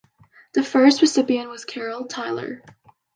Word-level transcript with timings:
The 0.53 0.63
first 0.63 0.99
recipient 1.03 1.51
was 1.51 1.63
Carol 1.63 2.07
Tyler. 2.07 2.63